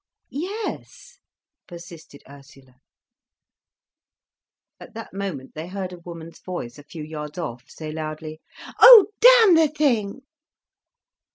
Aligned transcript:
"Yes," 0.31 1.19
persisted 1.67 2.23
Ursula. 2.27 2.77
At 4.79 4.95
that 4.95 5.13
moment 5.13 5.53
they 5.53 5.67
heard 5.67 5.93
a 5.93 5.99
woman's 5.99 6.39
voice 6.39 6.79
a 6.79 6.83
few 6.83 7.03
yards 7.03 7.37
off 7.37 7.69
say 7.69 7.91
loudly: 7.91 8.41
"Oh 8.79 9.09
damn 9.19 9.53
the 9.53 9.67
thing!" 9.67 10.21